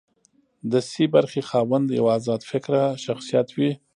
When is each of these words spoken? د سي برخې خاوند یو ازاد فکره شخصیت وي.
د 0.71 0.73
سي 0.89 1.05
برخې 1.15 1.41
خاوند 1.49 1.87
یو 1.99 2.05
ازاد 2.17 2.41
فکره 2.51 2.81
شخصیت 3.05 3.47
وي. 3.57 3.71